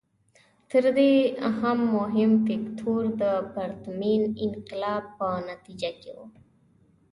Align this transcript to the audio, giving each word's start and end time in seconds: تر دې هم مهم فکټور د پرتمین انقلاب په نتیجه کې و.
تر 0.71 0.83
دې 0.97 1.11
هم 1.59 1.77
مهم 1.97 2.31
فکټور 2.47 3.01
د 3.21 3.23
پرتمین 3.53 4.21
انقلاب 4.45 5.03
په 5.17 5.27
نتیجه 5.49 5.91
کې 6.01 6.11
و. 6.17 6.19